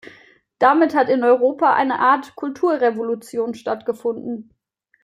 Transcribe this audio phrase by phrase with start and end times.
[0.57, 4.51] Damit hat in Europa eine Art Kulturrevolution stattgefunden.